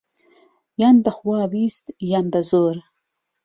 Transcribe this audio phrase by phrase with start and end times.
[0.81, 2.77] یان به خوا ویست یان بە زۆر